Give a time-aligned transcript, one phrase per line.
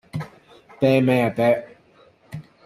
[0.79, 1.63] 啤咩呀啤